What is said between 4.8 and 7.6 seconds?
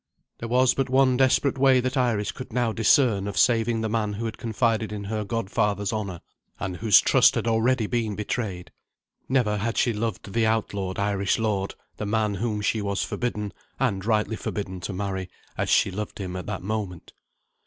in her godfather's honour, and whose trust had